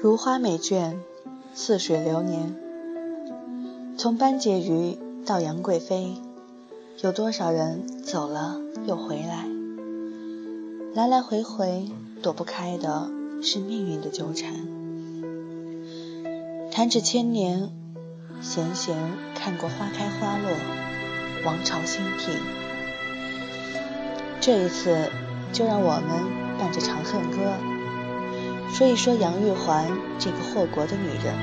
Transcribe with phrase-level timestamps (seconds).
[0.00, 0.94] 如花美眷，
[1.54, 2.54] 似水流年。
[3.96, 4.96] 从班婕妤
[5.26, 6.14] 到杨贵妃，
[7.02, 9.48] 有多少人走了又回来？
[10.94, 11.90] 来来回回，
[12.22, 13.10] 躲不开的
[13.42, 14.52] 是命运的纠缠。
[16.70, 17.68] 弹指千年，
[18.40, 18.96] 闲闲
[19.34, 20.52] 看过花开花落，
[21.44, 22.30] 王朝兴替。
[24.40, 25.10] 这一次，
[25.52, 27.38] 就让我们伴着《长恨歌》。
[28.72, 31.34] 说一说杨玉环这个祸国的女人，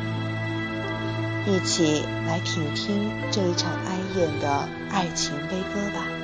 [1.48, 6.15] 一起来品听这一场哀艳的爱情悲歌吧。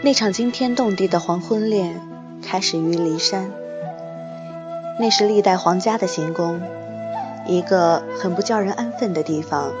[0.00, 2.00] 那场惊天动地的黄昏恋
[2.40, 3.50] 开始于骊山，
[5.00, 6.60] 那是历代皇家的行宫，
[7.46, 9.72] 一个很不叫人安分的地方。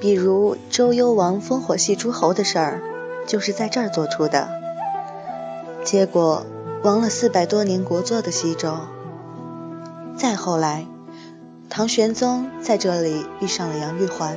[0.00, 2.82] 比如周幽王烽火戏诸侯的事儿，
[3.26, 4.50] 就是在这儿做出的。
[5.82, 6.44] 结果
[6.82, 8.76] 亡了四百多年国祚的西周。
[10.14, 10.86] 再后来，
[11.70, 14.36] 唐玄宗在这里遇上了杨玉环，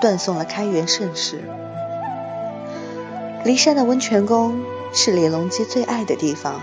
[0.00, 1.42] 断送了开元盛世。
[3.44, 4.62] 骊山的温泉宫
[4.92, 6.60] 是李隆基最爱的地方，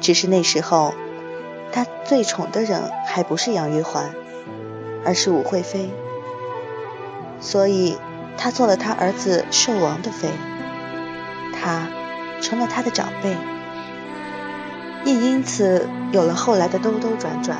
[0.00, 0.94] 只是那时候
[1.72, 4.14] 他最宠的人还不是杨玉环，
[5.04, 5.90] 而是武惠妃，
[7.40, 7.98] 所以
[8.36, 10.28] 他做了他儿子寿王的妃，
[11.60, 11.88] 他
[12.40, 13.36] 成了他的长辈，
[15.04, 17.58] 亦因此有了后来的兜兜转转。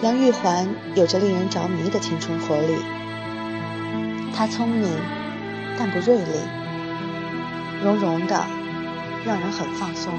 [0.00, 2.76] 杨玉环有着令人着迷的青春活力，
[4.38, 4.88] 她聪明。
[5.80, 6.32] 但不锐利，
[7.84, 8.44] 融融的，
[9.24, 10.12] 让人很放松。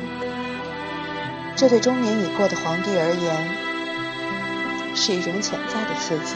[1.57, 6.35] 这对中年已过的皇帝而言，是一种潜在的刺激，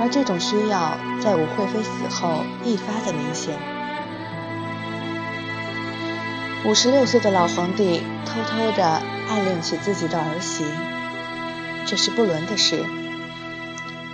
[0.00, 3.58] 而这种需要在武惠妃死后愈发的明显。
[6.64, 10.64] 五十六岁的老皇帝偷偷的爱恋起自己的儿媳，
[11.86, 12.84] 这是不伦的事，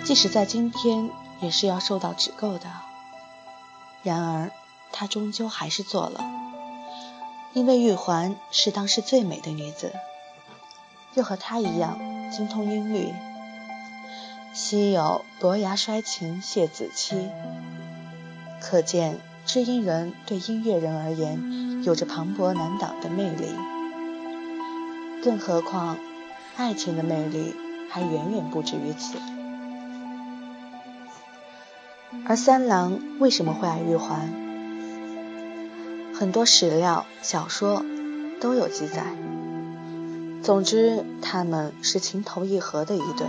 [0.02, 1.10] 即使在今天，
[1.40, 2.68] 也是要受到指构的。
[4.02, 4.50] 然而，
[4.92, 6.24] 他终究还是做了，
[7.52, 9.92] 因为玉环是当时最美的女子，
[11.14, 11.98] 又和她一样
[12.30, 13.12] 精通音律。
[14.54, 17.28] 昔有伯牙摔琴谢子期，
[18.60, 23.54] 可见知音人对音乐人而言有着磅礴难挡的魅力。
[25.22, 25.98] 更何况，
[26.56, 27.54] 爱情的魅力
[27.90, 29.18] 还远远不止于此。
[32.26, 34.32] 而三郎为什么会爱玉环？
[36.14, 37.84] 很多史料、小说
[38.40, 39.04] 都有记载。
[40.42, 43.26] 总之，他们是情投意合的一对。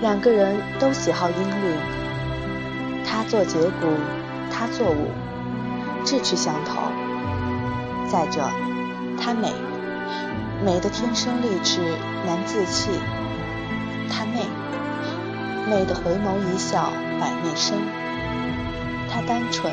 [0.00, 1.74] 两个人都喜好音律，
[3.04, 3.86] 他做节鼓，
[4.52, 5.08] 他做舞，
[6.04, 6.80] 志趣相投。
[8.08, 8.48] 再者，
[9.20, 9.52] 她美，
[10.64, 11.80] 美的天生丽质
[12.24, 12.90] 难自弃。
[14.08, 14.59] 她媚。
[15.70, 17.78] 美的回眸一笑百媚生。
[19.08, 19.72] 她单纯、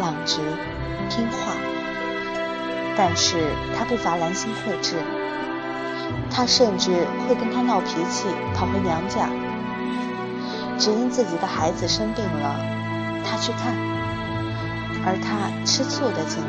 [0.00, 0.40] 朗直、
[1.08, 1.52] 听话，
[2.96, 4.96] 但是她不乏兰心蕙质。
[6.28, 8.26] 她甚至会跟他闹脾气，
[8.56, 9.28] 跑回娘家，
[10.78, 12.56] 只因自己的孩子生病了，
[13.24, 13.72] 他去看，
[15.06, 16.42] 而他吃醋的紧，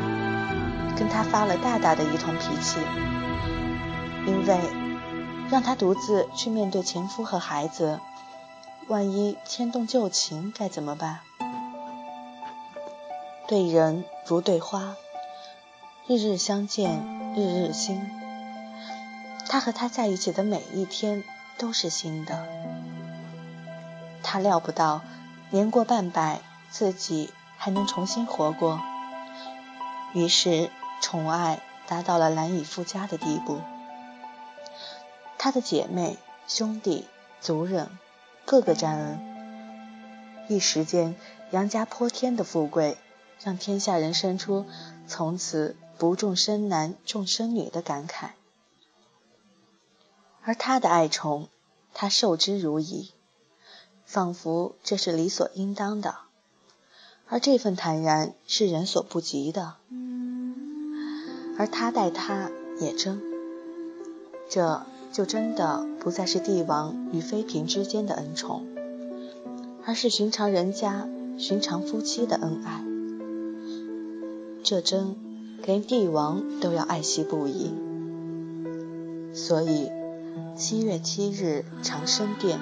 [0.98, 2.80] 跟他发了大大的一通脾气，
[4.26, 4.58] 因为
[5.48, 8.00] 让他独自去面对前夫和孩子。
[8.88, 11.18] 万一牵动旧情该怎么办？
[13.48, 14.94] 对人如对花，
[16.06, 18.08] 日日相见，日日新。
[19.48, 21.24] 他和她在一起的每一天
[21.58, 22.46] 都是新的。
[24.22, 25.02] 他料不到
[25.50, 26.40] 年过半百，
[26.70, 28.80] 自己还能重新活过，
[30.12, 33.60] 于是宠爱达到了难以复加的地步。
[35.38, 36.16] 他的姐妹、
[36.46, 37.08] 兄弟、
[37.40, 37.90] 族人。
[38.46, 39.20] 个个沾恩，
[40.48, 41.16] 一时间
[41.50, 42.96] 杨家泼天的富贵，
[43.42, 44.66] 让天下人生出
[45.08, 48.30] 从此不重生男重生女的感慨。
[50.42, 51.48] 而他的爱宠，
[51.92, 53.10] 他受之如饴，
[54.04, 56.14] 仿佛这是理所应当的，
[57.26, 59.74] 而这份坦然是人所不及的。
[61.58, 63.20] 而他待他也真，
[64.48, 64.86] 这
[65.16, 68.66] 就真的不再是帝王与妃嫔之间的恩宠，
[69.86, 71.08] 而是寻常人家、
[71.38, 72.84] 寻常夫妻的恩爱。
[74.62, 75.16] 这真
[75.64, 77.72] 连帝王都要爱惜不已。
[79.32, 79.90] 所以，
[80.54, 82.58] 七月七日长生殿，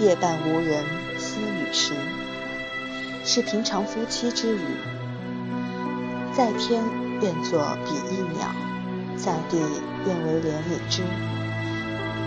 [0.00, 0.82] 夜半无人
[1.16, 1.94] 私语时，
[3.24, 4.62] 是平常夫妻之语。
[6.36, 6.82] 在天
[7.22, 8.50] 愿作比翼鸟，
[9.16, 9.58] 在地
[10.06, 11.02] 愿为连理枝。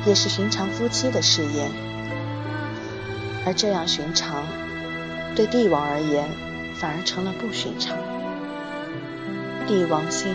[0.06, 1.70] 也是寻常夫妻的誓言，
[3.46, 4.44] 而这样寻常，
[5.36, 6.30] 对帝王而言
[6.76, 7.98] 反而成了不寻常。
[9.68, 10.34] 帝王心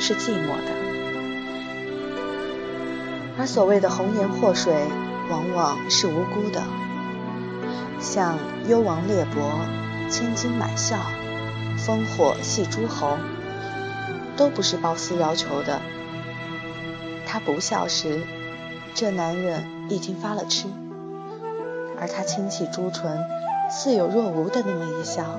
[0.00, 0.72] 是寂寞的，
[3.38, 4.74] 而所谓的红颜祸水，
[5.30, 6.62] 往往是无辜的。
[8.00, 9.60] 像幽王猎伯、
[10.08, 10.96] 千金买笑、
[11.76, 13.18] 烽火戏诸侯，
[14.40, 15.82] 都不是褒姒要求的。
[17.26, 18.22] 他不笑时。
[18.92, 20.66] 这男人已经发了痴，
[22.00, 23.24] 而他轻启朱唇，
[23.70, 25.38] 似有若无的那么一笑，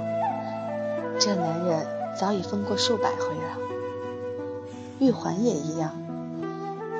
[1.19, 1.85] 这男人
[2.17, 3.57] 早已疯过数百回了。
[4.99, 5.91] 玉环也一样，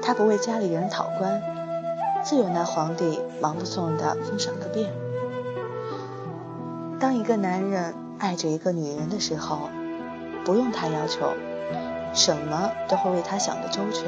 [0.01, 1.42] 他不为家里人讨官，
[2.21, 4.92] 自有那皇帝忙不送的封赏个遍。
[7.00, 9.69] 当一个男人爱着一个女人的时候，
[10.44, 11.33] 不用他要求，
[12.13, 14.06] 什么都会为他想的周全。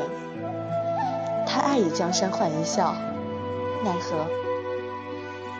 [1.45, 2.95] 他爱以江山换一笑，
[3.83, 4.27] 奈何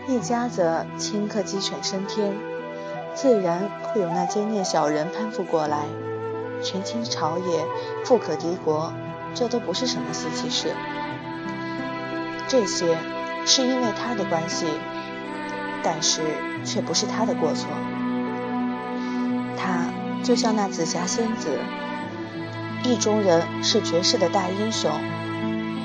[0.08, 2.34] 一家子顷刻鸡犬升天，
[3.14, 5.86] 自然会有那奸孽小人攀附过来，
[6.62, 7.66] 权倾朝野，
[8.04, 8.92] 富可敌国，
[9.34, 10.74] 这都不是什么稀奇事。
[12.48, 12.98] 这些
[13.46, 14.68] 是因为他的关系，
[15.84, 16.22] 但是
[16.66, 17.68] 却不是他的过错。
[19.56, 19.86] 他
[20.24, 21.60] 就像那紫霞仙子，
[22.84, 24.92] 意中人是绝世的大英雄。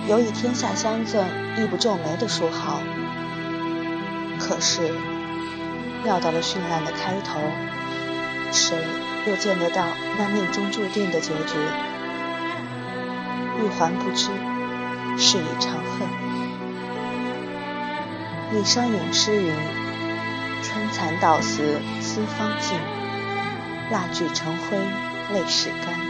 [0.09, 1.25] 有以天下相赠、
[1.57, 2.81] 亦不皱眉的书号，
[4.39, 4.81] 可是
[6.03, 7.39] 料到了绚烂的开头，
[8.51, 8.79] 谁
[9.27, 9.85] 又见得到
[10.19, 11.59] 那命中注定的结局？
[13.61, 14.31] 玉环不知，
[15.19, 16.09] 是以长恨。
[18.55, 19.53] 李商隐诗云
[20.65, 22.79] ：“春蚕到死丝方尽，
[23.91, 24.79] 蜡炬成灰
[25.35, 26.01] 泪始干。”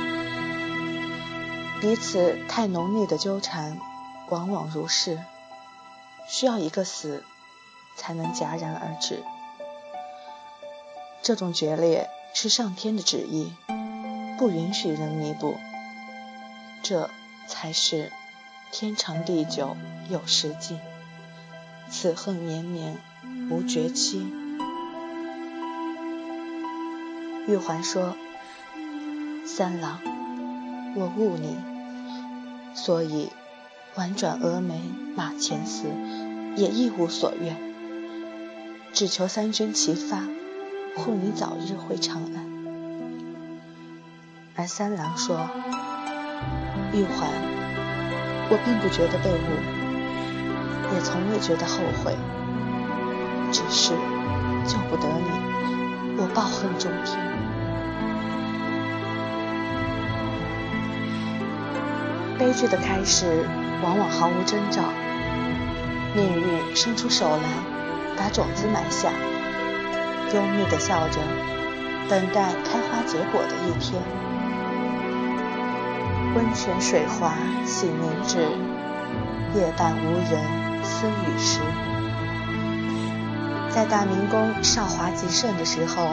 [1.80, 3.78] 彼此太浓密的纠缠，
[4.30, 5.22] 往往如是，
[6.28, 7.22] 需要一个死，
[7.96, 9.22] 才能戛然而止。
[11.22, 13.52] 这种决裂是上天的旨意，
[14.38, 15.56] 不允许人弥补。
[16.82, 17.08] 这
[17.46, 18.10] 才是
[18.72, 19.76] 天长地久
[20.08, 20.80] 有时尽，
[21.88, 22.98] 此恨绵绵
[23.50, 24.26] 无绝期。
[27.46, 28.16] 玉环说
[29.46, 30.00] ：“三郎。”
[31.00, 31.56] 我误你，
[32.75, 33.31] 所以
[33.95, 34.81] 婉转蛾眉
[35.15, 35.85] 马前死，
[36.56, 37.56] 也一无所愿，
[38.93, 40.25] 只求三军齐发，
[40.97, 42.49] 护你早日回长安。
[44.56, 45.49] 而三郎说
[46.93, 47.31] ：“玉环，
[48.50, 49.55] 我并不觉得被误，
[50.97, 52.17] 也从未觉得后悔，
[53.53, 53.93] 只是
[54.67, 57.17] 救不得你，我抱恨终天。”
[62.38, 63.44] 悲剧的开始
[63.82, 64.82] 往往毫无征兆，
[66.14, 67.42] 命运伸出手来，
[68.16, 69.11] 把种子埋下，
[70.33, 71.18] 幽密地笑着，
[72.09, 74.00] 等待开花结果的一天。
[76.37, 77.35] 温泉水滑
[77.66, 78.38] 洗凝脂，
[79.57, 80.40] 夜半无人
[80.85, 81.59] 私语时。
[83.68, 86.07] 在大明宫少华极盛的时候，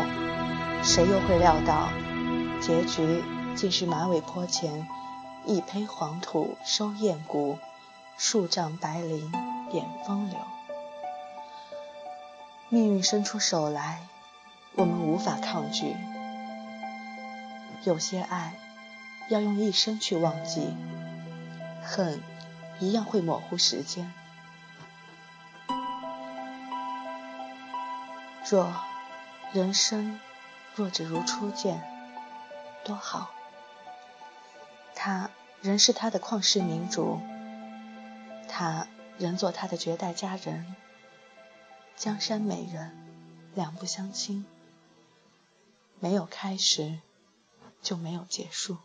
[0.81, 1.89] 谁又会料到，
[2.59, 4.87] 结局竟是马嵬坡前。
[5.45, 7.59] 一坯黄土收雁骨，
[8.17, 9.31] 数丈白绫
[9.69, 10.39] 点风流。
[12.69, 14.07] 命运伸出手来，
[14.75, 15.95] 我们无法抗拒。
[17.83, 18.55] 有些爱
[19.29, 20.75] 要用一生去忘记，
[21.83, 22.23] 恨
[22.79, 24.11] 一样会模糊时间。
[28.49, 28.73] 若
[29.51, 30.19] 人生
[30.73, 31.83] 若只如初见，
[32.83, 33.29] 多好。
[34.95, 35.29] 他
[35.61, 37.19] 仍是他的旷世明主，
[38.47, 38.87] 他
[39.17, 40.75] 仍做他的绝代佳人。
[41.95, 42.91] 江山美人，
[43.53, 44.45] 两不相亲。
[45.99, 46.99] 没有开始，
[47.81, 48.77] 就没有结束。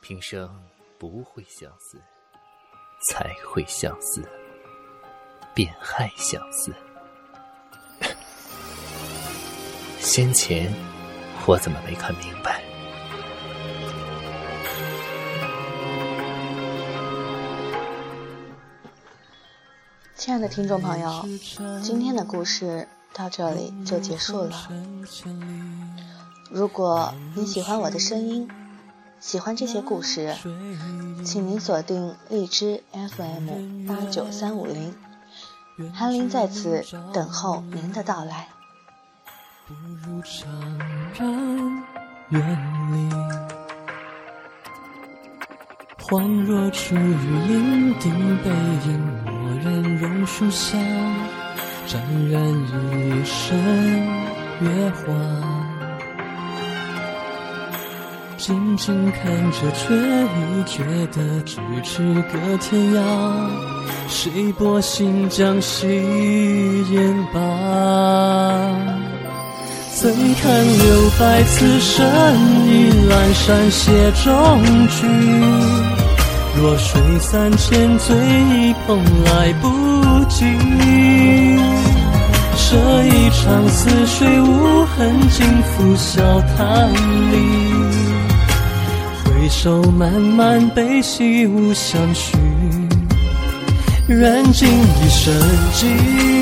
[0.00, 2.02] 平生不会相思，
[3.08, 4.28] 才会相思，
[5.54, 6.74] 便害相思。
[10.12, 10.68] 先前
[11.46, 12.60] 我怎么没看明白。
[20.16, 21.24] 亲爱的听众朋友
[21.80, 24.68] 今天的故事到这里就结束了。
[26.50, 28.50] 如果你喜欢我的声音
[29.20, 30.34] 喜欢这些故事
[31.24, 34.92] 请您锁定荔枝 fm 八九三五零
[35.94, 38.48] 韩林在此等候您的到来。
[39.70, 40.42] 不如怅
[41.16, 41.30] 然
[42.30, 42.42] 远
[42.90, 42.96] 离
[46.02, 46.98] 恍若初遇，
[47.46, 48.10] 伶仃
[48.42, 48.50] 背
[48.86, 48.90] 影，
[49.26, 49.30] 蓦
[49.62, 50.76] 然榕树下，
[51.86, 53.56] 沾染一身
[54.60, 55.14] 月华。
[58.36, 63.00] 静静看着，却已觉得咫尺隔天涯。
[64.08, 65.86] 谁拨新江夕
[66.90, 67.38] 烟罢？
[70.00, 72.06] 怎堪留白此身，
[72.66, 73.92] 倚阑珊写
[74.24, 75.06] 中句。
[76.56, 79.68] 若水三千，醉一捧来不
[80.24, 80.46] 及。
[82.56, 86.22] 这一场似水无痕，尽付笑
[86.56, 86.90] 谈
[87.30, 87.36] 里。
[89.22, 92.38] 回首漫漫悲喜无相许，
[94.08, 95.34] 燃尽一生
[95.74, 96.39] 寂。